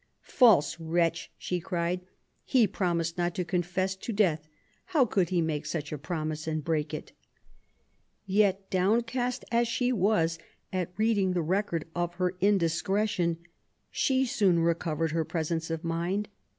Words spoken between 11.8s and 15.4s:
of her indiscretion, 14 QUEEN ELIZABETH, she soon recovered her